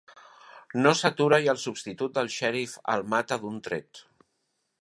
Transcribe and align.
No 0.85 0.93
s'atura 1.01 1.39
i 1.47 1.51
el 1.53 1.59
substitut 1.65 2.17
del 2.17 2.33
xèrif 2.39 2.75
el 2.97 3.07
mata 3.15 3.41
d'un 3.45 3.65
tret. 3.69 4.07